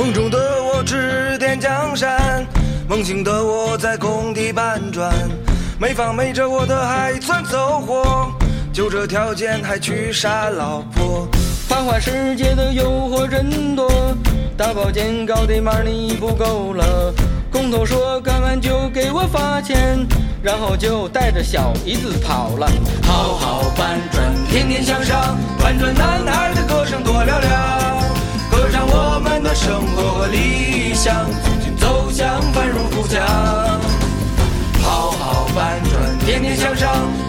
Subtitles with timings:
[0.00, 2.42] 梦中的我指点江山，
[2.88, 5.12] 梦醒的我在工地搬砖，
[5.78, 8.32] 没房没车我的还算走火，
[8.72, 11.28] 就这条件还娶傻老婆。
[11.68, 13.90] 繁华世界的诱惑真多，
[14.56, 17.12] 大保健搞得 money 不够了，
[17.52, 19.98] 工头说干完就给我发钱，
[20.42, 22.66] 然后就带着小姨子跑了，
[23.02, 23.60] 好好。
[36.80, 37.19] 上，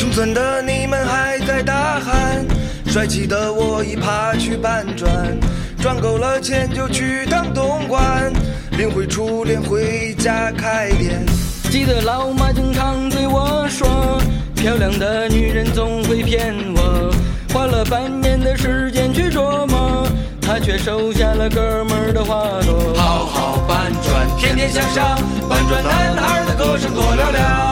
[0.00, 2.42] 穷村的你们还在大喊，
[2.86, 5.38] 帅气的我已爬去搬砖，
[5.78, 8.32] 赚够了钱就去趟东莞，
[8.78, 11.22] 领回初恋回家开店。
[11.70, 14.18] 记得老妈经常对我说，
[14.56, 17.14] 漂亮的女人总会骗我。
[17.52, 20.08] 花了半年的时间去琢磨，
[20.40, 22.94] 她却收下了哥们儿的花朵。
[22.96, 27.69] 好好搬砖，天天向上，搬砖男孩的歌声多嘹亮，